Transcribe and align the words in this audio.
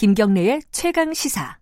김경래의 0.00 0.62
최강 0.70 1.12
시사. 1.12 1.58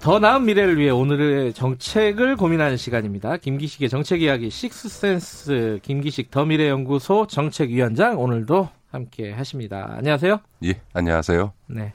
더 0.00 0.18
나은 0.18 0.46
미래를 0.46 0.78
위해 0.78 0.88
오늘의 0.88 1.52
정책을 1.52 2.36
고민하는 2.36 2.78
시간입니다. 2.78 3.36
김기식의 3.36 3.90
정책 3.90 4.22
이야기 4.22 4.48
식스센스 4.48 5.80
김기식 5.82 6.30
더 6.30 6.46
미래연구소 6.46 7.26
정책위원장 7.26 8.18
오늘도 8.18 8.70
함께 8.90 9.32
하십니다. 9.32 9.96
안녕하세요. 9.98 10.40
예, 10.64 10.80
안녕하세요. 10.94 11.52
네. 11.66 11.92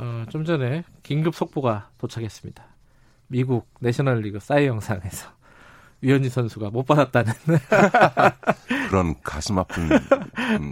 어, 0.00 0.24
좀 0.30 0.44
전에 0.44 0.84
긴급 1.02 1.34
속보가 1.34 1.90
도착했습니다. 1.98 2.64
미국 3.28 3.68
내셔널리그 3.80 4.38
사이 4.40 4.66
영상에서 4.66 5.28
유현진 6.02 6.30
선수가 6.30 6.70
못 6.70 6.84
받았다는 6.84 7.32
그런 8.88 9.20
가슴 9.22 9.58
아픈 9.58 9.88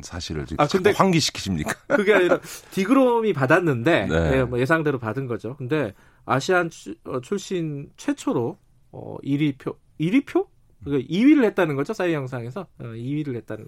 사실을 0.03 0.47
아, 0.59 0.67
근데 0.67 0.93
환기시키십니까? 0.93 1.75
그게 1.97 2.15
아니라 2.15 2.39
디그롬이 2.71 3.33
받았는데 3.33 4.07
네. 4.09 4.31
네, 4.31 4.45
뭐 4.45 4.61
예상대로 4.61 4.99
받은 4.99 5.27
거죠. 5.27 5.57
근데 5.57 5.93
아시안 6.25 6.71
어, 7.05 7.21
출신 7.21 7.91
최초로 7.97 8.57
어 8.93 9.17
1위 9.25 9.59
표 9.59 9.77
1위 10.01 10.25
표? 10.27 10.49
그러니까 10.85 11.09
2위를 11.13 11.45
했다는 11.45 11.75
거죠 11.75 11.93
사이 11.93 12.13
영상에서 12.13 12.61
어, 12.79 12.85
2위를 12.85 13.35
했다는. 13.37 13.67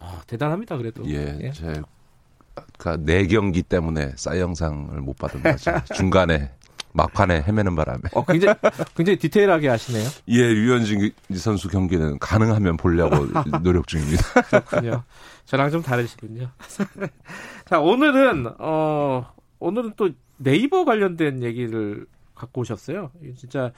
아, 0.00 0.22
대단합니다 0.26 0.78
그래도. 0.78 1.06
예, 1.10 1.38
예. 1.42 1.52
제 1.52 1.82
그러니까 2.78 3.04
네 3.04 3.26
경기 3.26 3.62
때문에 3.62 4.12
싸이 4.16 4.40
영상을 4.40 4.98
못 5.00 5.16
받은 5.16 5.42
거죠. 5.42 5.72
중간에 5.94 6.50
막판에 6.92 7.42
헤매는 7.42 7.76
바람에. 7.76 8.00
어, 8.14 8.24
굉장히, 8.24 8.56
굉장히 8.96 9.18
디테일하게 9.18 9.68
하시네요. 9.68 10.08
예, 10.28 10.38
유현진 10.40 11.12
선수 11.34 11.68
경기는 11.68 12.18
가능하면 12.18 12.78
보려고 12.78 13.26
노력 13.62 13.86
중입니다. 13.86 14.22
그렇군요. 14.42 15.02
저랑 15.44 15.70
좀 15.70 15.82
다르시군요. 15.82 16.48
자, 17.68 17.80
오늘은, 17.80 18.46
어, 18.58 19.30
오늘은 19.58 19.92
또 19.96 20.08
네이버 20.38 20.84
관련된 20.86 21.42
얘기를 21.42 22.06
갖고 22.34 22.62
오셨어요. 22.62 23.10
진짜 23.36 23.72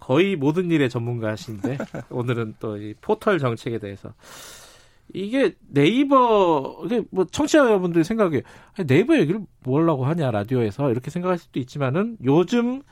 거의 0.00 0.34
모든 0.36 0.70
일의 0.72 0.90
전문가신데, 0.90 1.78
오늘은 2.10 2.54
또 2.58 2.76
이 2.76 2.94
포털 3.00 3.38
정책에 3.38 3.78
대해서. 3.78 4.12
이게 5.12 5.54
네이버 5.68 6.82
이게 6.84 7.02
뭐 7.10 7.24
청취자 7.24 7.58
여러분들이 7.58 8.04
생각에 8.04 8.42
네이버 8.86 9.16
얘기를 9.18 9.40
뭐 9.62 9.80
하려고 9.80 10.04
하냐 10.06 10.30
라디오에서 10.30 10.90
이렇게 10.90 11.10
생각할 11.10 11.38
수도 11.38 11.60
있지만은 11.60 12.16
요즘 12.24 12.82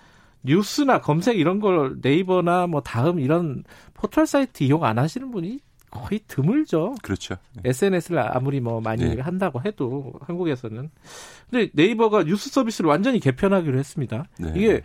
뉴스나 0.45 1.01
검색 1.01 1.39
이런 1.39 1.61
걸 1.61 1.97
네이버나 2.03 2.67
뭐 2.67 2.81
다음 2.81 3.19
이런 3.19 3.65
포털 3.95 4.27
사이트 4.27 4.65
이용 4.65 4.85
안 4.85 4.99
하시는 4.99 5.31
분이 5.31 5.61
거의 5.91 6.21
드물죠. 6.27 6.95
그렇죠. 7.03 7.37
SNS를 7.65 8.19
아무리 8.19 8.61
뭐 8.61 8.81
많이 8.81 9.15
네. 9.15 9.21
한다고 9.21 9.61
해도 9.63 10.13
한국에서는. 10.23 10.91
근데 11.51 11.71
네이버가 11.75 12.25
뉴스 12.25 12.51
서비스를 12.51 12.89
완전히 12.89 13.21
개편하기로 13.21 13.79
했습니다. 13.79 14.25
네. 14.39 14.53
이게 14.57 14.83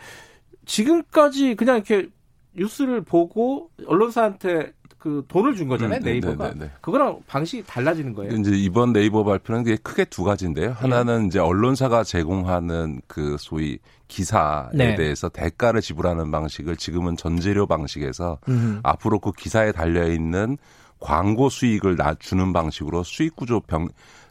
지금까지 0.65 1.55
그냥 1.55 1.77
이렇게 1.77 2.09
뉴스를 2.57 3.01
보고 3.03 3.71
언론사한테 3.85 4.73
그 4.97 5.23
돈을 5.27 5.55
준 5.55 5.67
거잖아요 5.67 5.99
음, 5.99 6.03
네, 6.03 6.11
네이버가. 6.13 6.49
네네네. 6.49 6.71
그거랑 6.81 7.19
방식이 7.27 7.63
달라지는 7.65 8.13
거예요. 8.13 8.33
이제 8.33 8.51
이번 8.51 8.93
네이버 8.93 9.23
발표는 9.23 9.63
크게 9.77 10.05
두 10.05 10.23
가지인데요. 10.23 10.71
하나는 10.71 11.21
네. 11.21 11.27
이제 11.27 11.39
언론사가 11.39 12.03
제공하는 12.03 13.01
그 13.07 13.37
소위 13.39 13.77
기사에 14.07 14.69
네. 14.73 14.95
대해서 14.95 15.29
대가를 15.29 15.81
지불하는 15.81 16.31
방식을 16.31 16.77
지금은 16.77 17.15
전재료 17.15 17.67
방식에서 17.67 18.39
음. 18.47 18.79
앞으로 18.83 19.19
그 19.19 19.31
기사에 19.31 19.71
달려 19.71 20.07
있는 20.07 20.57
광고 20.99 21.49
수익을 21.49 21.97
주는 22.19 22.53
방식으로 22.53 23.03
수익 23.03 23.35
구조 23.35 23.59
병 23.59 23.87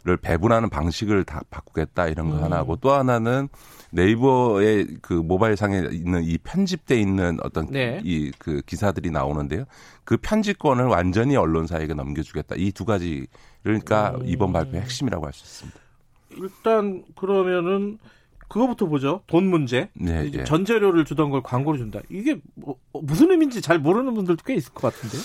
을 0.08 0.16
배분하는 0.16 0.68
방식을 0.70 1.24
다 1.24 1.42
바꾸겠다 1.50 2.06
이런 2.06 2.30
거 2.30 2.36
음. 2.36 2.42
하나고 2.44 2.76
또 2.76 2.92
하나는 2.92 3.48
네이버의 3.90 4.86
그 5.02 5.14
모바일 5.14 5.56
상에 5.56 5.78
있는 5.90 6.22
이 6.22 6.38
편집돼 6.38 7.00
있는 7.00 7.38
어떤 7.42 7.66
네. 7.70 8.00
이그 8.04 8.62
기사들이 8.66 9.10
나오는데요. 9.10 9.64
그 10.04 10.16
편집권을 10.16 10.84
완전히 10.84 11.34
언론사에게 11.36 11.94
넘겨주겠다. 11.94 12.54
이 12.56 12.70
두 12.70 12.84
가지 12.84 13.26
그러니까 13.64 14.10
음. 14.16 14.22
이번 14.26 14.52
발표의 14.52 14.82
핵심이라고 14.82 15.26
할 15.26 15.32
수 15.32 15.44
있습니다. 15.44 15.80
일단 16.36 17.02
그러면은 17.16 17.98
그거부터 18.48 18.86
보죠. 18.86 19.22
돈 19.26 19.46
문제. 19.46 19.88
네, 19.94 20.30
네. 20.30 20.44
전재료를 20.44 21.04
주던 21.04 21.30
걸 21.30 21.42
광고로 21.42 21.78
준다. 21.78 22.00
이게 22.10 22.38
뭐, 22.54 22.76
무슨 22.92 23.30
의미인지 23.32 23.60
잘 23.60 23.78
모르는 23.80 24.14
분들도 24.14 24.44
꽤 24.46 24.54
있을 24.54 24.72
것 24.72 24.92
같은데요. 24.94 25.20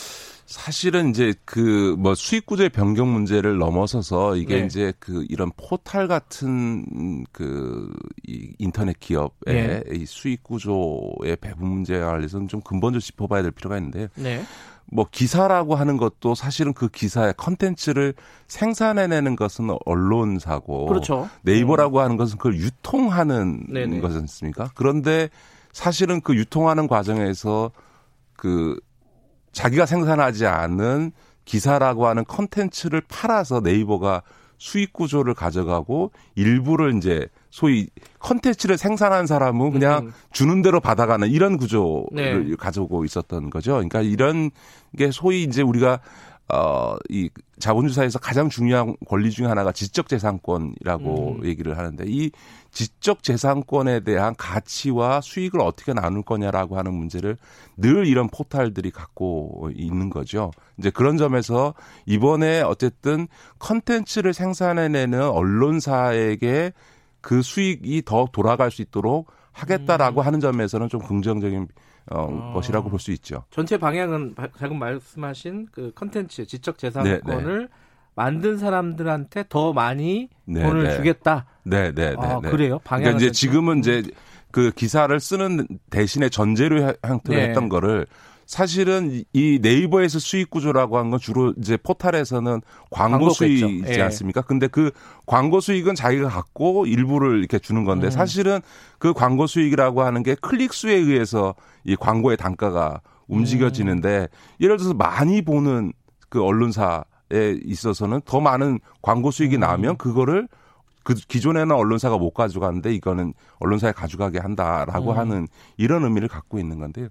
사실은 0.51 1.09
이제 1.12 1.34
그 1.45 1.95
뭐 1.97 2.13
수익 2.16 2.45
구조의 2.45 2.69
변경 2.69 3.12
문제를 3.12 3.57
넘어서서 3.57 4.35
이게 4.35 4.59
네. 4.59 4.66
이제 4.66 4.94
그 5.00 5.25
이런 5.29 5.51
포탈 5.57 6.07
같은 6.07 7.25
그 7.31 7.89
이 8.28 8.53
인터넷 8.59 9.00
기업의 9.00 9.31
네. 9.45 9.84
이 9.94 10.06
수익 10.06 10.44
구조의 10.44 11.38
배분 11.41 11.67
문제에 11.67 12.00
관해서는 12.00 12.47
좀 12.47 12.61
근본적으로 12.61 13.01
짚어봐야 13.01 13.41
될 13.41 13.51
필요가 13.51 13.78
있는데 13.78 14.09
네. 14.16 14.44
뭐 14.85 15.07
기사라고 15.09 15.75
하는 15.75 15.97
것도 15.97 16.35
사실은 16.35 16.73
그 16.73 16.88
기사의 16.90 17.34
컨텐츠를 17.38 18.13
생산해내는 18.47 19.35
것은 19.35 19.69
언론사고 19.85 20.88
그렇죠. 20.88 21.29
네이버라고 21.44 22.01
하는 22.01 22.17
것은 22.17 22.38
그걸 22.38 22.56
유통하는 22.56 23.66
네네. 23.67 24.01
것이지 24.02 24.18
않습니까? 24.17 24.69
그런데 24.75 25.29
사실은 25.72 26.22
그 26.22 26.35
유통하는 26.35 26.88
과정에서 26.88 27.72
그 28.35 28.79
자기가 29.51 29.85
생산하지 29.85 30.45
않은 30.45 31.12
기사라고 31.45 32.07
하는 32.07 32.23
컨텐츠를 32.25 33.01
팔아서 33.07 33.59
네이버가 33.62 34.22
수익 34.57 34.94
구조를 34.94 35.34
가져가고 35.34 36.12
일부를 36.35 36.95
이제 36.95 37.28
소위 37.50 37.88
컨텐츠를 38.19 38.78
생산한 38.78 39.25
사람은 39.25 39.72
그냥 39.72 40.06
음. 40.06 40.13
주는 40.31 40.61
대로 40.61 40.79
받아가는 40.79 41.28
이런 41.29 41.57
구조를 41.57 42.50
네. 42.50 42.56
가지고 42.59 43.03
있었던 43.03 43.50
거죠. 43.50 43.72
그러니까 43.72 44.01
이런 44.01 44.51
게 44.95 45.09
소위 45.09 45.41
이제 45.41 45.63
우리가 45.63 46.00
어, 46.53 46.97
이 47.09 47.29
자본주의 47.59 47.94
사에서 47.94 48.19
가장 48.19 48.50
중요한 48.50 48.95
권리 49.07 49.31
중에 49.31 49.45
하나가 49.45 49.72
지적 49.72 50.09
재산권이라고 50.09 51.38
음. 51.39 51.45
얘기를 51.45 51.78
하는데 51.78 52.03
이 52.07 52.31
지적 52.72 53.23
재산권에 53.23 54.01
대한 54.01 54.35
가치와 54.35 55.22
수익을 55.22 55.61
어떻게 55.61 55.94
나눌 55.94 56.23
거냐라고 56.23 56.78
하는 56.78 56.94
문제를 56.94 57.38
늘 57.78 58.06
이런 58.06 58.28
포탈들이 58.28 58.91
갖고 58.91 59.69
있는 59.75 60.09
거죠. 60.09 60.51
이제 60.78 60.90
그런 60.90 61.17
점에서 61.17 61.73
이번에 62.06 62.61
어쨌든 62.61 63.28
컨텐츠를 63.59 64.34
생산해내는 64.34 65.29
언론사에게 65.29 66.73
그 67.22 67.41
수익이 67.41 68.01
더 68.03 68.28
돌아갈 68.31 68.72
수 68.72 68.81
있도록 68.81 69.31
하겠다라고 69.53 70.22
음. 70.22 70.25
하는 70.25 70.40
점에서는 70.40 70.90
좀 70.90 71.01
긍정적인 71.01 71.67
어, 72.11 72.27
어. 72.29 72.53
것이라고 72.53 72.89
볼 72.89 72.99
수 72.99 73.11
있죠. 73.11 73.44
전체 73.49 73.77
방향은 73.77 74.35
방금 74.35 74.79
말씀하신 74.79 75.67
그 75.72 75.91
컨텐츠 75.95 76.45
지적 76.45 76.77
재산권을 76.77 77.59
네, 77.59 77.66
네. 77.66 77.67
만든 78.16 78.57
사람들한테 78.57 79.45
더 79.49 79.73
많이 79.73 80.29
네, 80.45 80.61
돈을 80.61 80.83
네. 80.83 80.95
주겠다. 80.97 81.45
네, 81.63 81.91
네, 81.94 82.11
네. 82.11 82.16
아, 82.17 82.39
네. 82.41 82.49
그래요? 82.51 82.79
방향 82.83 83.03
그러니까 83.03 83.25
이제 83.25 83.31
지금은 83.31 83.79
이제 83.79 84.03
그 84.51 84.72
기사를 84.72 85.17
쓰는 85.19 85.66
대신에 85.89 86.29
전제료 86.29 86.93
형태로 87.03 87.40
네. 87.40 87.47
했던 87.47 87.69
거를 87.69 88.05
사실은 88.52 89.24
이 89.32 89.59
네이버에서 89.62 90.20
수익 90.20 90.50
구조라고 90.50 90.98
한 90.98 91.09
건 91.09 91.20
주로 91.22 91.53
이제 91.58 91.78
포탈에서는 91.78 92.62
광고 92.90 93.30
수익이지 93.30 93.94
예. 93.98 94.02
않습니까? 94.02 94.42
근데 94.42 94.68
그 94.68 94.92
광고 95.26 95.62
수익은 95.62 95.96
자기가 95.96 96.28
갖고 96.28 96.86
일부를 96.86 97.40
이렇게 97.40 97.59
주는 97.59 97.86
건데 97.86 98.08
음. 98.08 98.12
사실은 98.12 98.59
그 99.00 99.14
광고 99.14 99.48
수익이라고 99.48 100.02
하는 100.02 100.22
게 100.22 100.36
클릭 100.36 100.74
수에 100.74 100.96
의해서 100.96 101.56
이 101.86 101.96
광고의 101.96 102.36
단가가 102.36 103.00
움직여지는데 103.30 104.28
음. 104.30 104.38
예를 104.59 104.76
들어서 104.76 104.94
많이 104.96 105.42
보는 105.42 105.94
그 106.28 106.44
언론사에 106.44 107.03
있어서는 107.64 108.20
더 108.26 108.42
많은 108.42 108.80
광고 109.02 109.32
수익이 109.32 109.56
음. 109.56 109.62
나오면 109.62 109.96
그거를 109.96 110.50
그 111.03 111.14
기존에는 111.16 111.76
언론사가 111.76 112.18
못 112.18 112.32
가져가는데 112.32 112.94
이거는 112.94 113.34
언론사에 113.59 113.92
가져가게 113.92 114.40
한다라고 114.40 115.12
음. 115.12 115.18
하는 115.18 115.48
이런 115.78 116.03
의미를 116.03 116.28
갖고 116.28 116.59
있는 116.59 116.80
건데요. 116.80 117.08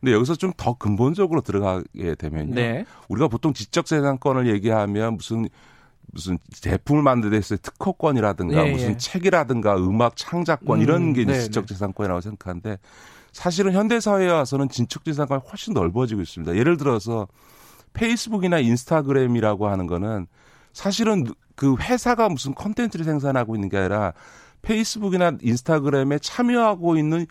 근데 0.00 0.12
여기서 0.12 0.36
좀 0.36 0.52
더 0.56 0.74
근본적으로 0.74 1.40
들어가게 1.40 2.14
되면요. 2.14 2.54
네. 2.54 2.84
우리가 3.08 3.28
보통 3.28 3.52
지적 3.52 3.86
재산권을 3.86 4.46
얘기하면 4.48 5.16
무슨 5.16 5.48
무슨 6.12 6.38
제품을 6.52 7.02
만드는 7.02 7.32
데서 7.32 7.56
특허권이라든가 7.56 8.62
네, 8.62 8.70
무슨 8.70 8.90
예. 8.90 8.96
책이라든가 8.96 9.76
음악 9.78 10.16
창작권 10.16 10.78
음, 10.78 10.82
이런 10.82 11.12
게 11.12 11.24
네, 11.24 11.40
지적 11.40 11.66
재산권이라고 11.66 12.20
생각하는데 12.20 12.78
사실은 13.32 13.72
현대 13.72 13.98
사회에 13.98 14.30
와서는 14.30 14.68
지적 14.68 15.04
재산권이 15.04 15.42
훨씬 15.50 15.74
넓어지고 15.74 16.20
있습니다. 16.20 16.56
예를 16.56 16.76
들어서 16.76 17.26
페이스북이나 17.94 18.58
인스타그램이라고 18.58 19.68
하는 19.68 19.86
거는 19.86 20.26
사실은 20.72 21.26
그 21.54 21.76
회사가 21.76 22.28
무슨 22.28 22.54
컨텐츠를 22.54 23.04
생산하고 23.04 23.54
있는 23.54 23.68
게 23.68 23.78
아니라 23.78 24.12
페이스북이나 24.62 25.38
인스타그램에 25.42 26.18
참여하고 26.18 26.96
있는 26.96 27.26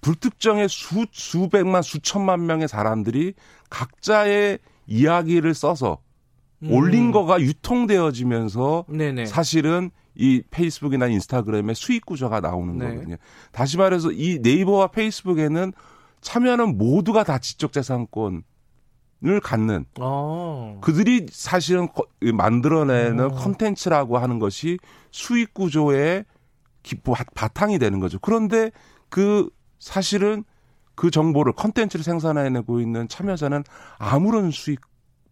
불특정의 0.00 0.68
수 0.68 1.06
수백만 1.12 1.82
수천만 1.82 2.46
명의 2.46 2.68
사람들이 2.68 3.34
각자의 3.70 4.58
이야기를 4.86 5.54
써서 5.54 5.98
음. 6.62 6.72
올린 6.72 7.12
거가 7.12 7.40
유통되어지면서 7.40 8.86
네네. 8.88 9.26
사실은 9.26 9.90
이 10.14 10.42
페이스북이나 10.50 11.06
인스타그램의 11.06 11.74
수익 11.74 12.04
구조가 12.04 12.40
나오는 12.40 12.76
네. 12.78 12.88
거거든요. 12.88 13.16
다시 13.52 13.78
말해서 13.78 14.10
이 14.12 14.40
네이버와 14.42 14.88
페이스북에는 14.88 15.72
참여하는 16.20 16.76
모두가 16.76 17.24
다 17.24 17.38
지적재산권 17.38 18.42
을 19.24 19.38
갖는 19.38 19.84
어. 20.00 20.78
그들이 20.80 21.26
사실은 21.30 21.86
거- 21.92 22.06
만들어내는 22.32 23.24
어. 23.26 23.28
컨텐츠라고 23.28 24.18
하는 24.18 24.40
것이 24.40 24.78
수익 25.12 25.54
구조의 25.54 26.24
기- 26.82 26.96
바- 26.96 27.22
바탕이 27.32 27.78
되는 27.78 28.00
거죠. 28.00 28.18
그런데 28.18 28.72
그 29.08 29.48
사실은 29.78 30.42
그 30.96 31.12
정보를 31.12 31.52
컨텐츠를 31.52 32.02
생산해내고 32.02 32.80
있는 32.80 33.06
참여자는 33.06 33.62
아무런 33.98 34.50
수익 34.50 34.80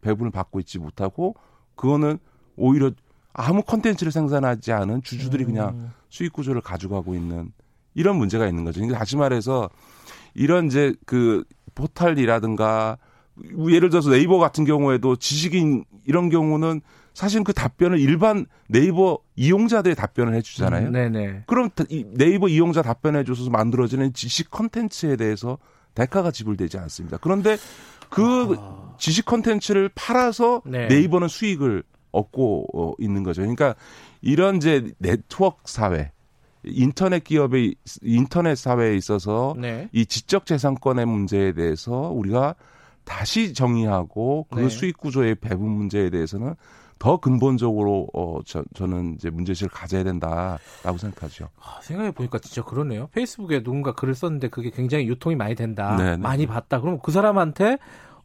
배분을 0.02 0.30
받고 0.30 0.60
있지 0.60 0.78
못하고 0.78 1.34
그거는 1.74 2.18
오히려 2.56 2.92
아무 3.32 3.62
컨텐츠를 3.62 4.12
생산하지 4.12 4.70
않은 4.72 5.02
주주들이 5.02 5.44
그냥 5.44 5.68
음. 5.70 5.90
수익 6.10 6.32
구조를 6.32 6.60
가져가고 6.60 7.14
있는 7.14 7.52
이런 7.94 8.16
문제가 8.16 8.46
있는 8.46 8.62
거죠. 8.64 8.78
그러니까 8.78 9.00
다시 9.00 9.16
말해서 9.16 9.68
이런 10.34 10.66
이제 10.66 10.94
그 11.06 11.42
포탈이라든가 11.74 12.98
예를 13.70 13.90
들어서 13.90 14.10
네이버 14.10 14.38
같은 14.38 14.64
경우에도 14.64 15.16
지식인 15.16 15.84
이런 16.06 16.28
경우는 16.30 16.80
사실 17.14 17.42
그 17.44 17.52
답변을 17.52 17.98
일반 17.98 18.46
네이버 18.68 19.18
이용자들이 19.36 19.94
답변을 19.94 20.34
해주잖아요. 20.34 20.88
음, 20.88 20.92
네네. 20.92 21.42
그럼 21.46 21.70
이 21.88 22.04
네이버 22.14 22.48
이용자 22.48 22.82
답변해 22.82 23.24
줘서 23.24 23.50
만들어지는 23.50 24.12
지식 24.12 24.50
컨텐츠에 24.50 25.16
대해서 25.16 25.58
대가가 25.94 26.30
지불되지 26.30 26.78
않습니다. 26.78 27.18
그런데 27.20 27.56
그 28.08 28.56
아. 28.58 28.94
지식 28.98 29.24
컨텐츠를 29.24 29.90
팔아서 29.94 30.62
네. 30.64 30.86
네이버는 30.86 31.28
수익을 31.28 31.82
얻고 32.12 32.66
어, 32.74 32.94
있는 32.98 33.22
거죠. 33.22 33.42
그러니까 33.42 33.74
이런 34.20 34.56
이제 34.56 34.90
네트워크 34.98 35.62
사회, 35.64 36.12
인터넷 36.64 37.24
기업의 37.24 37.74
인터넷 38.02 38.54
사회에 38.56 38.96
있어서 38.96 39.54
네. 39.58 39.88
이 39.92 40.06
지적 40.06 40.46
재산권의 40.46 41.06
문제에 41.06 41.52
대해서 41.52 41.92
우리가 41.92 42.54
다시 43.10 43.52
정의하고 43.52 44.46
그 44.52 44.60
네. 44.60 44.68
수익 44.68 44.96
구조의 44.96 45.34
배분 45.34 45.68
문제에 45.68 46.10
대해서는 46.10 46.54
더 47.00 47.16
근본적으로 47.16 48.06
어 48.14 48.38
저, 48.46 48.62
저는 48.74 49.14
이제 49.16 49.30
문제의식을 49.30 49.68
가져야 49.70 50.04
된다라고 50.04 50.96
생각하죠. 50.96 51.48
아, 51.58 51.80
생각해 51.82 52.12
보니까 52.12 52.38
진짜 52.38 52.62
그러네요. 52.62 53.08
페이스북에 53.08 53.64
누군가 53.64 53.94
글을 53.94 54.14
썼는데 54.14 54.48
그게 54.48 54.70
굉장히 54.70 55.08
유통이 55.08 55.34
많이 55.34 55.56
된다. 55.56 55.96
네네. 55.96 56.18
많이 56.18 56.46
봤다. 56.46 56.80
그럼 56.80 57.00
그 57.02 57.10
사람한테 57.10 57.78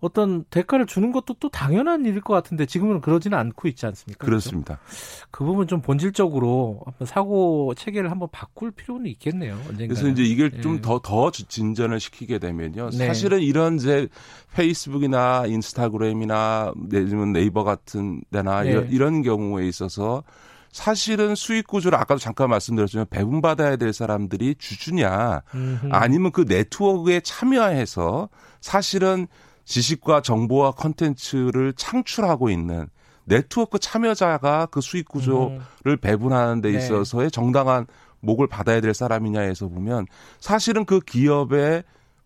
어떤 0.05 0.43
대가를 0.45 0.85
주는 0.85 1.11
것도 1.11 1.35
또 1.39 1.49
당연한 1.49 2.05
일일 2.05 2.21
것 2.21 2.33
같은데 2.33 2.67
지금은 2.67 3.01
그러지는 3.01 3.37
않고 3.39 3.67
있지 3.67 3.87
않습니까? 3.87 4.23
그렇습니다. 4.23 4.77
그죠? 4.85 5.27
그 5.31 5.43
부분 5.43 5.67
좀 5.67 5.81
본질적으로 5.81 6.81
한번 6.85 7.07
사고 7.07 7.73
체계를 7.75 8.11
한번 8.11 8.29
바꿀 8.31 8.69
필요는 8.69 9.07
있겠네요. 9.07 9.55
언젠가. 9.67 9.87
그래서 9.87 10.07
이제 10.07 10.23
이걸 10.23 10.51
예. 10.55 10.61
좀더더 10.61 11.31
진전을 11.31 11.99
시키게 11.99 12.37
되면요. 12.37 12.91
네. 12.91 13.07
사실은 13.07 13.41
이런 13.41 13.75
이제 13.75 14.07
페이스북이나 14.53 15.45
인스타그램이나 15.47 16.73
내지는 16.87 17.33
네이버 17.33 17.63
같은 17.63 18.21
데나 18.31 18.61
네. 18.61 18.69
이런, 18.69 18.89
이런 18.91 19.21
경우에 19.23 19.67
있어서 19.67 20.23
사실은 20.71 21.33
수익 21.33 21.65
구조를 21.65 21.97
아까도 21.97 22.19
잠깐 22.19 22.49
말씀드렸지만 22.49 23.07
배분받아야 23.09 23.77
될 23.77 23.91
사람들이 23.91 24.55
주주냐 24.59 25.41
아니면 25.89 26.31
그 26.31 26.45
네트워크에 26.47 27.21
참여해서 27.21 28.29
사실은 28.61 29.27
지식과 29.65 30.21
정보와 30.21 30.71
컨텐츠를 30.71 31.73
창출하고 31.73 32.49
있는 32.49 32.87
네트워크 33.25 33.79
참여자가 33.79 34.67
그 34.67 34.81
수익 34.81 35.07
구조를 35.07 35.59
음. 35.87 35.97
배분하는 35.99 36.61
데 36.61 36.71
네. 36.71 36.77
있어서의 36.77 37.31
정당한 37.31 37.87
몫을 38.21 38.47
받아야 38.47 38.81
될 38.81 38.93
사람이냐에서 38.93 39.67
보면 39.67 40.05
사실은 40.39 40.85
그 40.85 40.99
기업의 40.99 41.83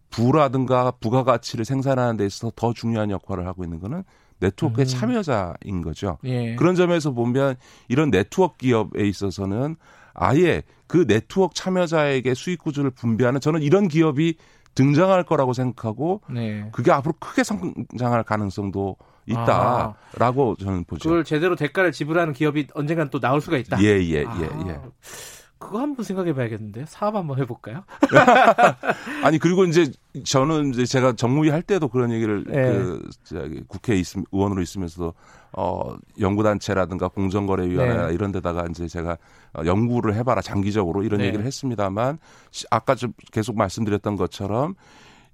부라든가 0.09 0.91
부가가치를 0.91 1.65
생산하는 1.65 2.17
데 2.17 2.25
있어서 2.25 2.51
더 2.55 2.73
중요한 2.73 3.11
역할을 3.11 3.45
하고 3.47 3.63
있는 3.63 3.79
거는 3.79 4.03
네트워크의 4.39 4.85
음. 4.85 4.87
참여자인 4.87 5.81
거죠. 5.83 6.17
예. 6.23 6.55
그런 6.55 6.75
점에서 6.75 7.11
보면 7.11 7.55
이런 7.87 8.09
네트워크 8.09 8.57
기업에 8.57 9.07
있어서는 9.07 9.75
아예 10.13 10.63
그 10.87 11.05
네트워크 11.05 11.53
참여자에게 11.53 12.33
수익 12.33 12.59
구조를 12.59 12.91
분배하는 12.91 13.39
저는 13.41 13.61
이런 13.61 13.87
기업이 13.87 14.35
등장할 14.79 15.23
거라고 15.23 15.51
생각하고 15.51 16.21
네. 16.29 16.69
그게 16.71 16.89
앞으로 16.91 17.13
크게 17.19 17.43
성장할 17.43 18.23
가능성도 18.23 18.95
있다라고 19.25 20.55
저는 20.55 20.85
보죠. 20.85 21.09
그걸 21.09 21.25
제대로 21.25 21.57
대가를 21.57 21.91
지불하는 21.91 22.33
기업이 22.33 22.67
언젠간 22.73 23.09
또 23.09 23.19
나올 23.19 23.41
수가 23.41 23.57
있다. 23.57 23.81
예, 23.83 23.99
예, 24.01 24.25
아, 24.25 24.37
예, 24.39 24.69
예. 24.69 24.79
그거 25.59 25.79
한번 25.81 26.03
생각해 26.05 26.33
봐야겠는데. 26.33 26.85
사업 26.87 27.15
한번 27.15 27.37
해볼까요? 27.39 27.83
아니 29.23 29.37
그리고 29.37 29.65
이제 29.65 29.91
저는 30.25 30.69
이제 30.73 30.85
제가 30.85 31.13
정무위 31.13 31.49
할 31.49 31.61
때도 31.61 31.89
그런 31.89 32.11
얘기를 32.11 32.45
예. 32.49 32.53
그 32.53 33.09
저기 33.23 33.61
국회에 33.67 33.97
있, 33.97 34.05
의원으로 34.31 34.61
있으면서도 34.61 35.13
어 35.53 35.95
연구단체라든가 36.19 37.09
공정거래위원회나 37.09 38.07
네. 38.07 38.13
이런 38.13 38.31
데다가 38.31 38.65
이제 38.69 38.87
제가 38.87 39.17
어, 39.53 39.61
연구를 39.65 40.15
해봐라 40.15 40.41
장기적으로 40.41 41.03
이런 41.03 41.19
네. 41.19 41.27
얘기를 41.27 41.45
했습니다만 41.45 42.19
시- 42.51 42.65
아까 42.71 42.95
좀 42.95 43.13
계속 43.31 43.57
말씀드렸던 43.57 44.15
것처럼 44.15 44.75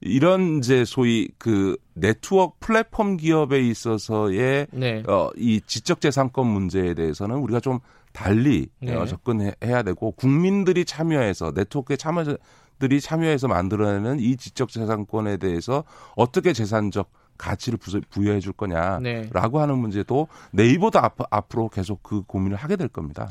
이런 0.01 0.57
이제 0.57 0.85
소위 0.85 1.29
그 1.37 1.77
네트워크 1.93 2.55
플랫폼 2.59 3.17
기업에 3.17 3.59
있어서의 3.61 4.67
네. 4.71 5.03
어, 5.07 5.29
이 5.37 5.61
지적재산권 5.65 6.47
문제에 6.47 6.93
대해서는 6.95 7.35
우리가 7.37 7.59
좀 7.59 7.79
달리 8.15 8.67
네. 8.79 8.95
어, 8.95 9.05
접근해야 9.05 9.83
되고 9.83 10.11
국민들이 10.11 10.85
참여해서 10.85 11.51
네트워크에 11.53 11.97
참여자들이 11.97 13.01
참여해서 13.01 13.47
만들어내는 13.49 14.19
이 14.21 14.37
지적 14.37 14.69
재산권에 14.69 15.37
대해서 15.37 15.83
어떻게 16.15 16.53
재산적 16.53 17.11
가치를 17.37 17.77
부- 17.77 17.99
부여해 18.09 18.39
줄 18.39 18.53
거냐라고 18.53 19.01
네. 19.03 19.29
하는 19.31 19.77
문제도 19.77 20.27
네이버도 20.51 20.99
앞, 20.99 21.17
앞으로 21.29 21.67
계속 21.67 22.01
그 22.01 22.21
고민을 22.23 22.55
하게 22.55 22.77
될 22.77 22.87
겁니다. 22.87 23.27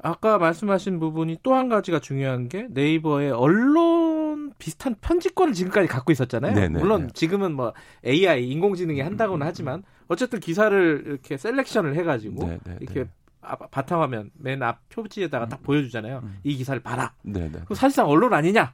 아까 0.00 0.38
말씀하신 0.38 0.98
부분이 1.00 1.38
또 1.42 1.54
한 1.54 1.68
가지가 1.68 2.00
중요한 2.00 2.48
게 2.48 2.66
네이버의 2.70 3.30
언론 3.32 4.52
비슷한 4.58 4.96
편집권을 5.00 5.54
지금까지 5.54 5.86
갖고 5.88 6.10
있었잖아요. 6.12 6.54
네네. 6.54 6.78
물론 6.80 7.10
지금은 7.14 7.52
뭐 7.54 7.72
AI 8.04 8.48
인공지능이 8.48 9.00
한다고는 9.00 9.46
하지만 9.46 9.82
어쨌든 10.08 10.40
기사를 10.40 11.02
이렇게 11.06 11.36
셀렉션을 11.36 11.94
해가지고 11.96 12.46
네, 12.48 12.58
네, 12.64 12.76
이렇게 12.80 12.94
네. 12.94 13.00
앞- 13.02 13.08
바탕화면 13.70 14.30
맨 14.34 14.62
앞 14.62 14.88
표지에다가 14.88 15.48
딱 15.48 15.62
보여주잖아요. 15.62 16.22
이 16.44 16.56
기사를 16.56 16.80
봐라. 16.82 17.12
네, 17.22 17.50
네. 17.50 17.60
사실상 17.74 18.08
언론 18.08 18.34
아니냐? 18.34 18.72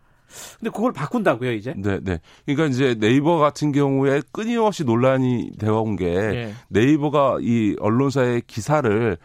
근데 0.58 0.70
그걸 0.70 0.92
바꾼다고요 0.92 1.52
이제? 1.52 1.74
네, 1.76 2.00
네. 2.02 2.18
그러니까 2.46 2.66
이제 2.66 2.94
네이버 2.98 3.38
같은 3.38 3.72
경우에 3.72 4.22
끊임없이 4.32 4.84
논란이 4.84 5.52
되어 5.58 5.80
온게 5.80 6.06
예. 6.06 6.54
네이버가 6.68 7.38
이 7.40 7.76
언론사의 7.78 8.42
기사를 8.46 9.18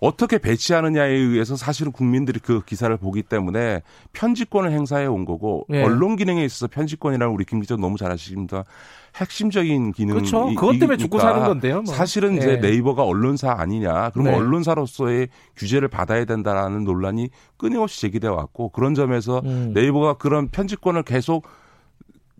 어떻게 0.00 0.38
배치하느냐에 0.38 1.10
의해서 1.10 1.56
사실은 1.56 1.90
국민들이 1.90 2.38
그 2.38 2.62
기사를 2.64 2.94
보기 2.98 3.22
때문에 3.22 3.82
편집권을 4.12 4.70
행사해 4.70 5.06
온 5.06 5.24
거고 5.24 5.66
예. 5.72 5.82
언론 5.82 6.16
기능에 6.16 6.44
있어서 6.44 6.66
편집권이라는 6.66 7.32
우리 7.32 7.44
김 7.44 7.60
기자 7.60 7.76
너무 7.76 7.96
잘 7.96 8.10
아십니다. 8.10 8.64
핵심적인 9.16 9.92
기능 9.92 10.14
그렇죠. 10.14 10.46
그것 10.54 10.78
때문에 10.78 10.98
죽고 10.98 11.18
사는 11.18 11.44
건데요. 11.44 11.82
뭐. 11.82 11.94
사실은 11.94 12.36
이제 12.36 12.52
예. 12.52 12.56
네이버가 12.56 13.02
언론사 13.02 13.52
아니냐. 13.52 14.10
그러면 14.10 14.32
네. 14.32 14.38
언론사로서의 14.38 15.28
규제를 15.56 15.88
받아야 15.88 16.24
된다라는 16.26 16.84
논란이 16.84 17.30
끊임없이 17.56 18.00
제기돼 18.02 18.28
왔고 18.28 18.68
그런 18.68 18.94
점에서 18.94 19.40
음. 19.44 19.72
네이버가 19.74 20.14
그런 20.14 20.48
편집권을 20.48 21.02
계속 21.04 21.46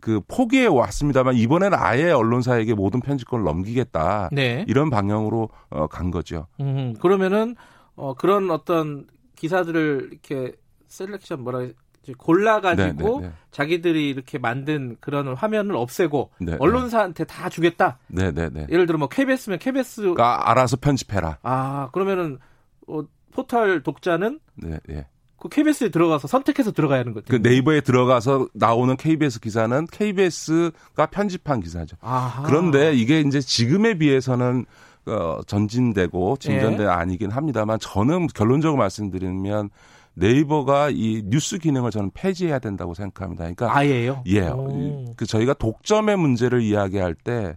그 0.00 0.20
포기해 0.28 0.66
왔습니다만 0.66 1.34
이번에는 1.34 1.76
아예 1.80 2.10
언론사에게 2.10 2.74
모든 2.74 3.00
편집권을 3.00 3.44
넘기겠다. 3.44 4.28
네. 4.30 4.64
이런 4.68 4.90
방향으로 4.90 5.48
어, 5.70 5.86
간 5.86 6.10
거죠. 6.10 6.46
음, 6.60 6.94
그러면은 7.00 7.56
어, 7.94 8.14
그런 8.14 8.50
어떤 8.50 9.06
기사들을 9.36 10.10
이렇게 10.12 10.52
selection 10.88 11.42
뭐라? 11.42 11.68
골라가지고 12.14 13.20
네, 13.20 13.26
네, 13.26 13.32
자기들이 13.50 14.08
이렇게 14.08 14.38
만든 14.38 14.96
그런 15.00 15.34
화면을 15.34 15.76
없애고 15.76 16.30
네, 16.38 16.52
네. 16.52 16.56
언론사한테 16.60 17.24
다 17.24 17.48
주겠다. 17.48 17.98
네, 18.08 18.32
네, 18.32 18.48
네. 18.50 18.66
예를 18.70 18.86
들어 18.86 18.98
뭐 18.98 19.08
KBS면 19.08 19.58
KBS 19.58 20.00
그러니까 20.00 20.50
알아서 20.50 20.76
편집해라. 20.76 21.38
아 21.42 21.88
그러면은 21.92 22.38
어, 22.86 23.02
포털 23.32 23.82
독자는 23.82 24.40
네, 24.54 24.78
네. 24.86 25.06
그 25.38 25.48
KBS에 25.48 25.90
들어가서 25.90 26.28
선택해서 26.28 26.72
들어가야 26.72 27.00
하는 27.00 27.12
거죠. 27.12 27.26
그 27.28 27.36
네이버에 27.36 27.82
들어가서 27.82 28.48
나오는 28.54 28.96
KBS 28.96 29.40
기사는 29.40 29.86
KBS가 29.92 31.06
편집한 31.10 31.60
기사죠. 31.60 31.96
아하. 32.00 32.42
그런데 32.44 32.94
이게 32.94 33.20
이제 33.20 33.40
지금에 33.40 33.98
비해서는 33.98 34.64
어, 35.06 35.40
전진되고 35.46 36.36
예. 36.36 36.40
진전된 36.40 36.88
아니긴 36.88 37.30
합니다만 37.30 37.78
저는 37.78 38.26
결론적으로 38.28 38.78
말씀드리면 38.78 39.70
네이버가 40.18 40.90
이 40.90 41.22
뉴스 41.26 41.58
기능을 41.58 41.90
저는 41.90 42.10
폐지해야 42.14 42.58
된다고 42.58 42.94
생각합니다. 42.94 43.44
그러니까 43.44 43.76
아예요? 43.76 44.22
예. 44.26 44.48
오. 44.48 45.12
그 45.16 45.26
저희가 45.26 45.54
독점의 45.54 46.16
문제를 46.16 46.62
이야기할 46.62 47.14
때 47.14 47.56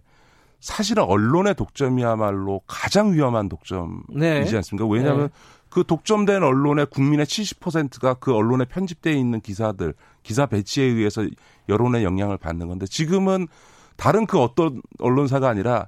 사실은 0.60 1.04
언론의 1.04 1.54
독점이야말로 1.54 2.60
가장 2.66 3.14
위험한 3.14 3.48
독점이지 3.48 4.18
네. 4.18 4.56
않습니까? 4.56 4.86
왜냐하면 4.86 5.28
네. 5.28 5.34
그 5.70 5.84
독점된 5.86 6.42
언론의 6.42 6.86
국민의 6.86 7.24
70%가 7.24 8.14
그 8.14 8.34
언론에 8.34 8.66
편집되어 8.66 9.14
있는 9.14 9.40
기사들, 9.40 9.94
기사 10.22 10.44
배치에 10.44 10.84
의해서 10.84 11.26
여론의 11.70 12.04
영향을 12.04 12.36
받는 12.36 12.68
건데 12.68 12.84
지금은 12.86 13.48
다른 13.96 14.26
그 14.26 14.38
어떤 14.38 14.82
언론사가 14.98 15.48
아니라 15.48 15.86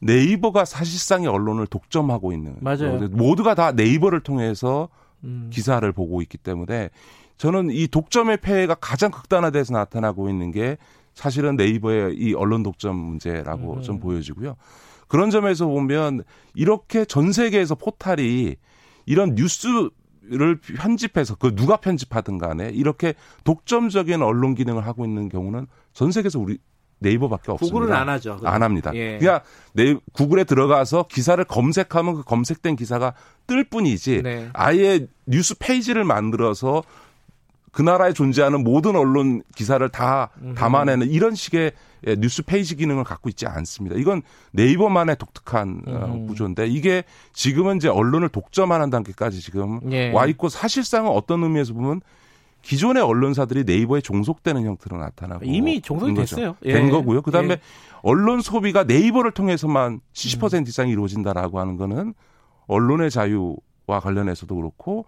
네이버가 0.00 0.66
사실상의 0.66 1.28
언론을 1.28 1.68
독점하고 1.68 2.32
있는 2.32 2.56
맞아요. 2.60 2.98
모두가 3.12 3.54
다 3.54 3.72
네이버를 3.72 4.20
통해서 4.20 4.88
음. 5.24 5.50
기사를 5.52 5.90
보고 5.92 6.22
있기 6.22 6.38
때문에 6.38 6.90
저는 7.36 7.70
이 7.70 7.88
독점의 7.88 8.38
폐해가 8.38 8.74
가장 8.74 9.10
극단화돼서 9.10 9.74
나타나고 9.74 10.28
있는 10.28 10.50
게 10.50 10.76
사실은 11.14 11.56
네이버의 11.56 12.14
이 12.16 12.34
언론 12.34 12.62
독점 12.62 12.96
문제라고 12.96 13.74
음. 13.74 13.82
좀 13.82 14.00
보여지고요. 14.00 14.56
그런 15.08 15.30
점에서 15.30 15.66
보면 15.66 16.22
이렇게 16.54 17.04
전 17.04 17.32
세계에서 17.32 17.74
포탈이 17.74 18.56
이런 19.04 19.34
뉴스를 19.34 19.90
편집해서 20.78 21.34
그 21.34 21.54
누가 21.54 21.76
편집하든 21.76 22.38
간에 22.38 22.70
이렇게 22.70 23.14
독점적인 23.44 24.22
언론 24.22 24.54
기능을 24.54 24.86
하고 24.86 25.04
있는 25.04 25.28
경우는 25.28 25.66
전 25.92 26.12
세계에서 26.12 26.38
우리 26.38 26.58
네이버밖에 27.02 27.52
없습니다. 27.52 27.74
구글은 27.74 27.94
안 27.94 28.08
하죠. 28.08 28.40
안 28.44 28.62
합니다. 28.62 28.90
예. 28.94 29.18
그냥 29.18 29.40
네, 29.74 29.96
구글에 30.12 30.44
들어가서 30.44 31.06
기사를 31.08 31.42
검색하면 31.44 32.14
그 32.14 32.22
검색된 32.22 32.76
기사가 32.76 33.14
뜰 33.46 33.64
뿐이지 33.64 34.22
네. 34.22 34.48
아예 34.52 35.06
뉴스 35.26 35.56
페이지를 35.58 36.04
만들어서 36.04 36.82
그 37.72 37.80
나라에 37.82 38.12
존재하는 38.12 38.62
모든 38.62 38.96
언론 38.96 39.42
기사를 39.56 39.86
다 39.88 40.30
담아내는 40.56 41.08
이런 41.08 41.34
식의 41.34 41.72
예, 42.06 42.16
뉴스 42.16 42.42
페이지 42.42 42.74
기능을 42.76 43.04
갖고 43.04 43.28
있지 43.28 43.46
않습니다. 43.46 43.96
이건 43.96 44.22
네이버만의 44.52 45.16
독특한 45.16 45.82
어, 45.86 46.12
음. 46.14 46.26
구조인데 46.26 46.66
이게 46.66 47.04
지금은 47.32 47.76
이제 47.76 47.88
언론을 47.88 48.28
독점하는 48.28 48.90
단계까지 48.90 49.40
지금 49.40 49.80
예. 49.92 50.10
와 50.10 50.26
있고 50.26 50.48
사실상은 50.48 51.10
어떤 51.10 51.42
의미에서 51.44 51.74
보면 51.74 52.00
기존의 52.62 53.02
언론사들이 53.02 53.64
네이버에 53.64 54.00
종속되는 54.00 54.64
형태로 54.64 54.96
나타나고 54.98 55.44
이미 55.44 55.80
종속이. 55.80 56.14
됐어요. 56.14 56.56
예. 56.64 56.74
된 56.74 56.90
거고요. 56.90 57.22
그다음에 57.22 57.50
예. 57.50 57.54
음. 57.54 57.58
언론 58.02 58.40
소비가 58.40 58.84
네이버를 58.84 59.32
통해서만 59.32 60.00
70% 60.12 60.68
이상 60.68 60.88
이루어진다라고 60.88 61.60
하는 61.60 61.76
거는 61.76 62.14
언론의 62.66 63.10
자유와 63.10 64.00
관련해서도 64.00 64.54
그렇고 64.54 65.06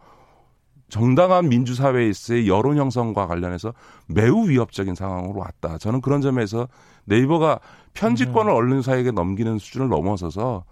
정당한 0.88 1.49
민주사회에서의 1.49 2.46
여론 2.46 2.76
형성과 2.76 3.26
관련해서 3.26 3.73
매우 4.06 4.49
위협적인 4.49 4.94
상황으로 4.94 5.40
왔다. 5.40 5.78
저는 5.78 6.00
그런 6.00 6.20
점에서 6.20 6.68
네이버가 7.06 7.61
편집권을 7.94 8.52
음. 8.52 8.56
언론사에게 8.56 9.11
넘기는 9.11 9.58
수준을 9.58 9.88
넘어서서 9.88 10.64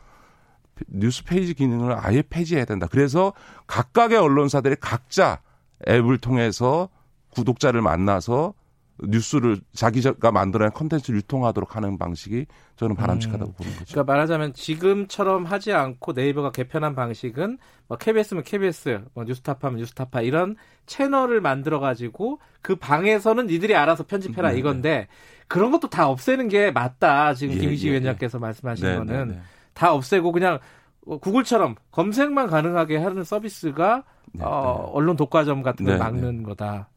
뉴스 0.89 1.25
페이지 1.25 1.55
기능을 1.55 1.97
아예 1.99 2.23
폐지해야 2.23 2.65
된다. 2.65 2.87
그래서 2.91 3.33
각각의 3.67 4.19
언론사들이 4.19 4.77
각자 4.81 5.41
앱을 5.89 6.19
통해서 6.19 6.89
구독자를 7.31 7.83
만나서 7.83 8.55
뉴스를 9.05 9.59
자기가 9.73 10.31
만들어낸 10.31 10.73
컨텐츠를 10.73 11.19
유통하도록 11.19 11.75
하는 11.77 11.99
방식이 11.99 12.47
저는 12.77 12.95
바람직하다고 12.95 13.53
보는 13.53 13.73
거죠. 13.73 13.85
그러니까 13.93 14.13
말하자면 14.13 14.55
지금처럼 14.55 15.45
하지 15.45 15.73
않고 15.73 16.13
네이버가 16.13 16.53
개편한 16.53 16.95
방식은 16.95 17.59
뭐 17.89 17.97
KBS면 17.97 18.45
KBS, 18.45 19.03
뭐 19.15 19.25
뉴스타파면 19.25 19.79
뉴스타파 19.79 20.21
이런 20.21 20.57
채널을 20.87 21.41
만들어 21.41 21.81
가지고 21.81 22.39
그 22.61 22.77
방에서는 22.77 23.47
니들이 23.47 23.75
알아서 23.75 24.05
편집해라 24.05 24.53
네, 24.53 24.59
이건데 24.59 25.09
그런 25.49 25.71
것도 25.71 25.89
다 25.89 26.09
없애는 26.09 26.49
게 26.49 26.71
맞다. 26.71 27.35
지금 27.35 27.55
예, 27.57 27.61
김희지 27.61 27.89
예, 27.89 27.93
위원장께서 27.93 28.39
말씀하신 28.39 28.87
네, 28.87 28.97
거는 28.97 29.29
네, 29.29 29.35
네. 29.35 29.41
다 29.75 29.93
없애고 29.93 30.33
그냥 30.33 30.55
어, 30.55 30.59
구글처럼 31.07 31.75
검색만 31.91 32.49
가능하게 32.49 32.97
하는 32.99 33.25
서비스가 33.25 34.05
네, 34.33 34.45
어, 34.45 34.91
언론 34.93 35.17
독과점 35.17 35.63
같은 35.63 35.85
걸 35.85 35.95
네, 35.95 35.99
막는 35.99 36.43
거다. 36.43 36.89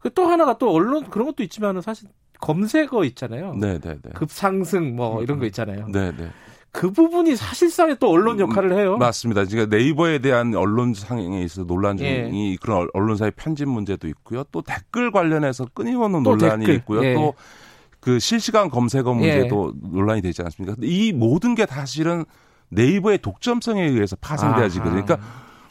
그또 0.00 0.26
하나가 0.26 0.58
또 0.58 0.70
언론 0.72 1.04
그런 1.08 1.26
것도 1.26 1.42
있지만은 1.42 1.80
사실 1.80 2.08
검색어 2.40 3.04
있잖아요. 3.04 3.54
네, 3.54 3.78
네, 3.78 3.96
네. 4.02 4.10
급상승 4.14 4.96
뭐 4.96 5.22
이런 5.22 5.38
거 5.38 5.46
있잖아요. 5.46 5.86
네, 5.88 6.12
네. 6.16 6.30
그 6.72 6.90
부분이 6.90 7.36
사실상의 7.36 7.98
또 8.00 8.10
언론 8.10 8.40
역할을 8.40 8.76
해요. 8.76 8.96
맞습니다. 8.96 9.44
지금 9.44 9.68
네이버에 9.68 10.18
대한 10.18 10.52
언론 10.56 10.92
상에 10.92 11.42
있어서 11.42 11.64
논란 11.64 11.96
중이 11.96 12.52
예. 12.52 12.56
그런 12.60 12.88
언론사의 12.92 13.32
편집 13.36 13.68
문제도 13.68 14.08
있고요. 14.08 14.42
또 14.50 14.60
댓글 14.60 15.12
관련해서 15.12 15.66
끊임없는 15.72 16.24
또 16.24 16.34
논란이 16.34 16.66
댓글. 16.66 16.74
있고요. 16.80 17.04
예. 17.04 17.14
또그 17.14 18.18
실시간 18.18 18.70
검색어 18.70 19.14
문제도 19.14 19.72
논란이 19.80 20.20
되지 20.20 20.42
않습니까? 20.42 20.76
이 20.82 21.12
모든 21.12 21.54
게 21.54 21.64
사실은 21.64 22.24
네이버의 22.70 23.18
독점성에 23.18 23.82
의해서. 23.82 24.16
아하. 24.20 24.90
그러니까 24.90 25.18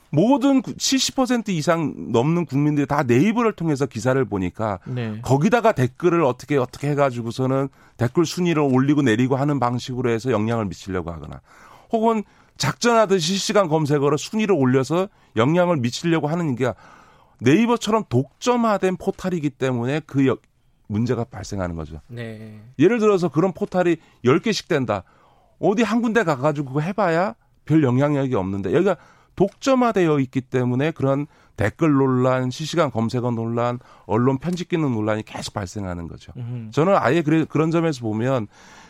모든 0.09 0.61
70% 0.61 1.49
이상 1.49 2.11
넘는 2.11 2.45
국민들이 2.45 2.85
다 2.85 3.01
네이버를 3.03 3.53
통해서 3.53 3.85
기사를 3.87 4.23
보니까 4.25 4.79
네. 4.85 5.19
거기다가 5.23 5.71
댓글을 5.71 6.23
어떻게 6.23 6.55
어떻게 6.57 6.89
해가지고서는 6.91 7.67
댓글 7.97 8.25
순위를 8.25 8.61
올리고 8.61 9.01
내리고 9.01 9.35
하는 9.37 9.59
방식으로 9.59 10.11
해서 10.11 10.31
영향을 10.31 10.65
미치려고 10.65 11.11
하거나 11.11 11.41
혹은 11.91 12.23
작전하듯이 12.57 13.29
실시간 13.33 13.67
검색어로 13.67 14.17
순위를 14.17 14.53
올려서 14.55 15.07
영향을 15.35 15.77
미치려고 15.77 16.27
하는 16.27 16.55
게 16.55 16.71
네이버처럼 17.39 18.03
독점화된 18.09 18.97
포탈이기 18.97 19.49
때문에 19.49 20.01
그 20.05 20.27
여- 20.27 20.37
문제가 20.87 21.23
발생하는 21.23 21.75
거죠. 21.75 22.01
네. 22.07 22.59
예를 22.77 22.99
들어서 22.99 23.29
그런 23.29 23.51
포탈이 23.51 23.95
10개씩 24.25 24.67
된다. 24.67 25.03
어디 25.63 25.81
한 25.81 26.01
군데 26.01 26.23
가가지고 26.23 26.67
그거 26.67 26.79
해봐야 26.81 27.35
별 27.65 27.83
영향력이 27.83 28.35
없는데 28.35 28.73
여기가 28.73 28.97
독점화되어 29.35 30.19
있기 30.19 30.41
때문에 30.41 30.91
그런 30.91 31.25
댓글 31.55 31.93
논란, 31.93 32.51
실시간 32.51 32.91
검색어 32.91 33.31
논란, 33.31 33.79
언론 34.05 34.37
편집 34.37 34.69
기능 34.69 34.93
논란이 34.93 35.23
계속 35.23 35.53
발생하는 35.53 36.07
거죠. 36.07 36.33
음. 36.37 36.69
저는 36.73 36.95
아예 36.97 37.21
그래, 37.21 37.45
그런 37.47 37.71
점에서 37.71 38.01
보면 38.01 38.47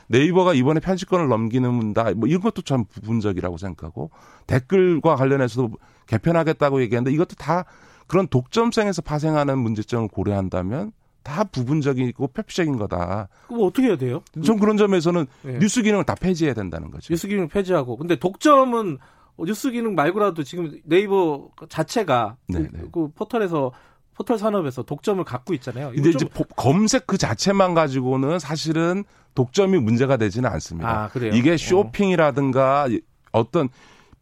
네이버가 0.08 0.54
이번에 0.54 0.80
편집권을 0.80 1.28
넘기는다, 1.28 2.12
뭐 2.16 2.28
이런 2.28 2.42
것도 2.42 2.64
참 2.64 2.86
부분적이라고 2.86 3.58
생각하고 3.58 4.12
댓글과 4.48 5.16
관련해서도 5.16 5.72
개편하겠다고 6.08 6.82
얘기했는데 6.82 7.14
이것도 7.14 7.36
다 7.36 7.66
그런 8.08 8.28
독점성에서 8.28 9.02
파생하는 9.02 9.60
문제점을 9.60 10.08
고려한다면 10.10 10.92
다 11.24 11.44
부분적이고 11.46 12.28
표피적인 12.28 12.78
거다. 12.78 13.30
그럼 13.48 13.64
어떻게 13.64 13.88
해야 13.88 13.98
돼요? 13.98 14.22
좀 14.44 14.60
그런 14.60 14.76
점에서는 14.78 15.26
네. 15.44 15.60
뉴스 15.60 15.82
기능을 15.82 16.04
다 16.04 16.16
폐지해야 16.16 16.54
된다는 16.54 16.92
거죠. 16.92 17.14
뉴스 17.14 17.28
기능 17.28 17.48
폐지하고. 17.48 17.98
근데 17.98 18.18
독점은 18.18 18.98
뉴스 19.40 19.72
기능 19.72 19.96
말고라도 19.96 20.44
지금 20.44 20.80
네이버 20.84 21.50
자체가 21.70 22.36
네, 22.50 22.60
그, 22.60 22.78
네. 22.78 22.84
그 22.92 23.08
포털에서 23.16 23.72
포털 24.16 24.38
산업에서 24.38 24.84
독점을 24.84 25.24
갖고 25.24 25.54
있잖아요. 25.56 25.88
근데 25.96 26.12
좀- 26.12 26.22
이제 26.22 26.26
보- 26.30 26.44
검색 26.56 27.08
그 27.08 27.18
자체만 27.18 27.74
가지고는 27.74 28.38
사실은 28.38 29.04
독점이 29.34 29.80
문제가 29.80 30.18
되지는 30.18 30.48
않습니다. 30.52 31.06
아, 31.06 31.08
그래요? 31.10 31.32
이게 31.34 31.54
어. 31.54 31.58
쇼핑이라든가 31.58 32.88
어떤 33.32 33.70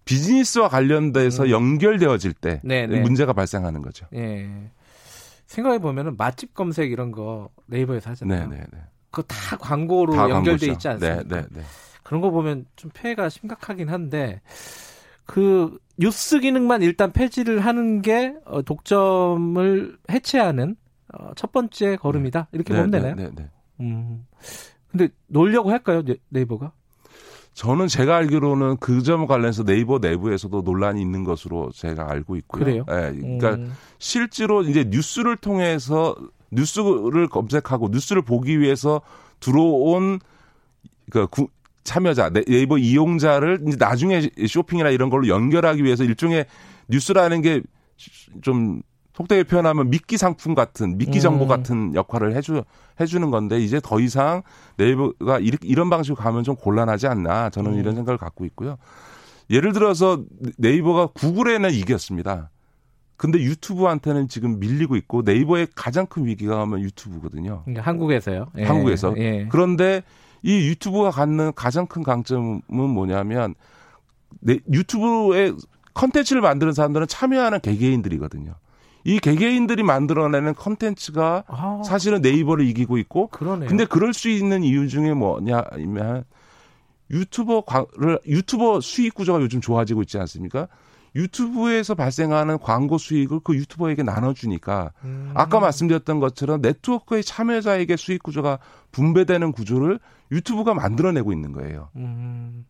비즈니스와 0.05 0.69
관련돼서 0.69 1.49
연결되어질 1.49 2.33
때 2.33 2.61
음. 2.63 2.67
네, 2.67 2.87
네. 2.87 3.01
문제가 3.01 3.33
발생하는 3.33 3.81
거죠. 3.81 4.05
예. 4.15 4.49
생각해 5.51 5.79
보면은 5.79 6.15
맛집 6.15 6.53
검색 6.53 6.91
이런 6.91 7.11
거 7.11 7.49
네이버에서 7.65 8.11
하잖아요. 8.11 8.47
네, 8.47 8.57
네, 8.57 8.63
네. 8.71 8.79
그거 9.09 9.23
다 9.23 9.57
광고로 9.57 10.13
다 10.13 10.29
연결돼 10.29 10.67
광고죠. 10.67 10.71
있지 10.71 10.87
않습니까? 10.87 11.23
네, 11.23 11.41
네, 11.41 11.47
네. 11.51 11.61
그런 12.03 12.21
거 12.21 12.31
보면 12.31 12.65
좀 12.77 12.89
폐해가 12.93 13.27
심각하긴 13.27 13.89
한데 13.89 14.41
그 15.25 15.77
뉴스 15.97 16.39
기능만 16.39 16.81
일단 16.83 17.11
폐지를 17.11 17.59
하는 17.59 18.01
게 18.01 18.33
어, 18.45 18.61
독점을 18.61 19.97
해체하는 20.09 20.77
어, 21.13 21.31
첫 21.35 21.51
번째 21.51 21.97
걸음이다 21.97 22.47
이렇게 22.53 22.73
네, 22.73 22.79
보면 22.79 22.91
네, 22.91 22.99
되나요? 22.99 23.15
네, 23.15 23.29
네. 23.35 23.49
음. 23.81 24.25
근데 24.89 25.09
놀려고 25.27 25.69
할까요 25.69 26.01
네, 26.03 26.15
네이버가? 26.29 26.71
저는 27.53 27.87
제가 27.87 28.15
알기로는 28.17 28.77
그 28.77 29.03
점 29.03 29.25
관련해서 29.27 29.63
네이버 29.63 29.99
내부에서도 29.99 30.61
논란이 30.61 31.01
있는 31.01 31.23
것으로 31.23 31.71
제가 31.73 32.09
알고 32.09 32.35
있고요. 32.37 32.63
그래요? 32.63 32.85
예, 32.89 33.11
그러니까 33.19 33.55
음. 33.55 33.73
실제로 33.99 34.61
이제 34.63 34.85
뉴스를 34.87 35.35
통해서 35.37 36.15
뉴스를 36.51 37.27
검색하고 37.27 37.89
뉴스를 37.91 38.21
보기 38.21 38.59
위해서 38.59 39.01
들어온 39.39 40.19
그 41.09 41.27
구- 41.27 41.47
참여자 41.83 42.29
네- 42.29 42.43
네이버 42.47 42.77
이용자를 42.77 43.63
이제 43.67 43.75
나중에 43.79 44.21
쇼핑이나 44.47 44.89
이런 44.89 45.09
걸로 45.09 45.27
연결하기 45.27 45.83
위해서 45.83 46.03
일종의 46.03 46.45
뉴스라는 46.89 47.41
게 47.41 47.61
좀 48.41 48.81
속되게 49.21 49.43
표현하면 49.43 49.89
미끼 49.89 50.17
상품 50.17 50.55
같은 50.55 50.97
미끼 50.97 51.21
정보 51.21 51.45
음. 51.45 51.47
같은 51.47 51.95
역할을 51.95 52.35
해주 52.35 52.63
해주는 52.99 53.31
건데 53.31 53.59
이제 53.59 53.79
더 53.83 53.99
이상 53.99 54.41
네이버가 54.77 55.39
이런 55.39 55.89
방식으로 55.89 56.21
가면 56.21 56.43
좀 56.43 56.55
곤란하지 56.55 57.07
않나 57.07 57.49
저는 57.49 57.73
음. 57.73 57.79
이런 57.79 57.95
생각을 57.95 58.17
갖고 58.17 58.45
있고요. 58.45 58.77
예를 59.49 59.73
들어서 59.73 60.23
네이버가 60.57 61.07
구글에는 61.07 61.71
이겼습니다. 61.71 62.49
근데 63.17 63.39
유튜브한테는 63.39 64.27
지금 64.29 64.59
밀리고 64.59 64.95
있고 64.95 65.21
네이버의 65.23 65.67
가장 65.75 66.07
큰 66.07 66.25
위기가 66.25 66.59
하면 66.61 66.81
유튜브거든요. 66.81 67.61
그러니까 67.65 67.85
한국에서요. 67.85 68.47
예. 68.57 68.63
한국에서. 68.63 69.13
예. 69.17 69.47
그런데 69.49 70.01
이 70.41 70.67
유튜브가 70.69 71.11
갖는 71.11 71.51
가장 71.53 71.85
큰 71.85 72.01
강점은 72.01 72.61
뭐냐면 72.67 73.53
네, 74.39 74.59
유튜브에 74.71 75.51
컨텐츠를 75.93 76.41
만드는 76.41 76.73
사람들은 76.73 77.07
참여하는 77.07 77.59
개개인들이거든요. 77.59 78.55
이 79.03 79.19
개개인들이 79.19 79.83
만들어내는 79.83 80.55
컨텐츠가 80.55 81.43
아, 81.47 81.81
사실은 81.83 82.21
네이버를 82.21 82.65
이기고 82.67 82.97
있고 82.99 83.27
그러네요. 83.27 83.67
근데 83.69 83.85
그럴 83.85 84.13
수 84.13 84.29
있는 84.29 84.63
이유 84.63 84.87
중에 84.87 85.13
뭐냐면 85.13 86.23
유튜버를 87.09 88.19
유튜버 88.25 88.81
수익 88.81 89.13
구조가 89.13 89.41
요즘 89.41 89.59
좋아지고 89.61 90.01
있지 90.03 90.17
않습니까? 90.17 90.67
유튜브에서 91.15 91.93
발생하는 91.93 92.57
광고 92.59 92.97
수익을 92.97 93.41
그 93.43 93.55
유튜버에게 93.55 94.01
나눠주니까 94.03 94.93
음. 95.03 95.31
아까 95.33 95.59
말씀드렸던 95.59 96.19
것처럼 96.19 96.61
네트워크의 96.61 97.23
참여자에게 97.23 97.97
수익 97.97 98.23
구조가 98.23 98.59
분배되는 98.91 99.51
구조를 99.51 99.99
유튜브가 100.31 100.73
만들어내고 100.73 101.33
있는 101.33 101.51
거예요. 101.51 101.89
음. 101.97 102.65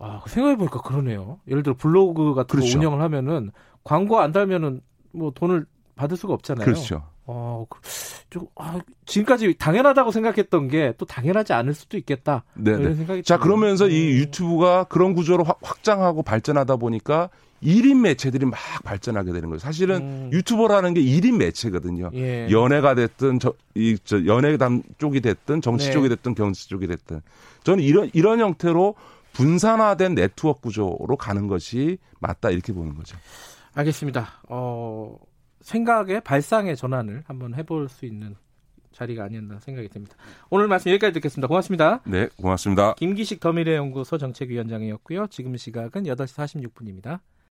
아 0.00 0.22
생각해보니까 0.26 0.82
그러네요. 0.82 1.38
예를 1.46 1.62
들어 1.62 1.76
블로그 1.76 2.34
같은 2.34 2.48
그렇죠. 2.48 2.72
거 2.72 2.78
운영을 2.78 3.00
하면은 3.04 3.52
광고 3.84 4.18
안 4.18 4.32
달면은 4.32 4.80
뭐 5.14 5.32
돈을 5.34 5.66
받을 5.96 6.16
수가 6.16 6.34
없잖아요. 6.34 6.64
그렇죠. 6.64 7.02
어, 7.26 7.64
그, 7.70 7.80
좀, 8.28 8.46
아, 8.56 8.78
지금까지 9.06 9.54
당연하다고 9.54 10.10
생각했던 10.10 10.68
게 10.68 10.92
또 10.98 11.06
당연하지 11.06 11.52
않을 11.52 11.72
수도 11.72 11.96
있겠다. 11.96 12.44
네. 12.54 12.72
이런 12.72 12.94
생각이 12.96 13.22
자, 13.22 13.38
그러면서 13.38 13.88
이 13.88 14.12
음. 14.12 14.18
유튜브가 14.18 14.84
그런 14.84 15.14
구조로 15.14 15.44
확장하고 15.62 16.22
발전하다 16.22 16.76
보니까 16.76 17.30
1인 17.62 18.00
매체들이 18.00 18.44
막 18.44 18.58
발전하게 18.84 19.32
되는 19.32 19.48
거예요. 19.48 19.58
사실은 19.58 19.96
음. 20.02 20.30
유튜버라는 20.32 20.92
게 20.94 21.00
1인 21.00 21.38
매체거든요. 21.38 22.10
예. 22.14 22.48
연예가 22.50 22.94
됐든 22.94 23.38
저, 23.38 23.54
이, 23.74 23.96
저 24.04 24.26
연예담 24.26 24.82
쪽이 24.98 25.22
됐든 25.22 25.62
정치 25.62 25.86
네. 25.86 25.92
쪽이 25.92 26.08
됐든 26.10 26.34
경제 26.34 26.68
쪽이 26.68 26.86
됐든 26.86 27.22
저는 27.62 27.82
이런 27.82 28.10
이런 28.12 28.40
형태로 28.40 28.94
분산화된 29.32 30.14
네트워크 30.14 30.60
구조로 30.60 31.16
가는 31.18 31.48
것이 31.48 31.98
맞다 32.20 32.50
이렇게 32.50 32.72
보는 32.72 32.94
거죠. 32.94 33.16
알겠습니다. 33.74 34.42
어, 34.48 35.16
생각의 35.60 36.20
발상의 36.20 36.76
전환을 36.76 37.24
한번 37.26 37.54
해볼 37.54 37.88
수 37.88 38.06
있는 38.06 38.36
자리가 38.92 39.24
아니었나 39.24 39.58
생각이 39.58 39.88
듭니다. 39.88 40.16
오늘 40.50 40.68
말씀 40.68 40.90
여기까지 40.90 41.12
듣겠습니다. 41.14 41.48
고맙습니다. 41.48 42.00
네, 42.06 42.28
고맙습니다. 42.36 42.94
김기식 42.94 43.40
더미래연구소 43.40 44.18
정책위원장이었고요. 44.18 45.26
지금 45.28 45.56
시각은 45.56 46.04
8시 46.04 46.70
46분입니다. 46.72 47.20